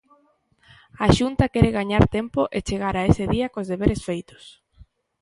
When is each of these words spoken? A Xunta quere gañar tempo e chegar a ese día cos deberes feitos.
A 1.03 1.05
Xunta 1.17 1.51
quere 1.53 1.75
gañar 1.79 2.03
tempo 2.17 2.41
e 2.57 2.59
chegar 2.67 2.95
a 2.97 3.05
ese 3.11 3.25
día 3.33 3.51
cos 3.53 3.69
deberes 3.71 4.01
feitos. 4.07 4.43